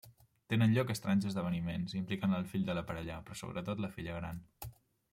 [0.53, 4.45] Tenen lloc estranys esdeveniments, implicant el fill de la parella, però sobretot la filla gran.